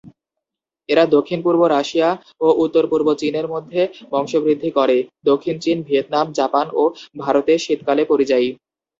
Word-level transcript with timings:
এরা 0.89 1.03
দক্ষিণ-পূর্ব 1.15 1.61
রাশিয়া 1.67 2.09
ও 2.41 2.57
উত্তর-পূর্ব 2.63 3.07
চীন-এর 3.21 3.47
মধ্যে 3.47 3.81
বংশবৃদ্ধি 4.11 4.69
করে; 4.71 4.97
দক্ষিণ 5.25 5.55
চীন, 5.63 5.77
ভিয়েতনাম, 5.87 6.27
জাপান 6.39 6.67
ও 6.73 6.83
ভারতে 7.21 7.53
শীতকালে 7.63 8.03
পরিযায়ী। 8.11 8.49